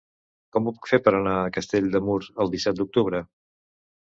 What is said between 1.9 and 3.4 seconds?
de Mur el disset d'octubre?